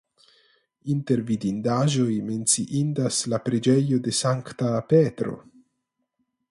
Inter 0.93 1.19
vidindaĵoj 1.27 2.15
menciindas 2.31 3.21
la 3.35 3.41
preĝejo 3.49 4.01
de 4.09 4.19
Sankta 4.23 4.73
Petro. 4.95 5.37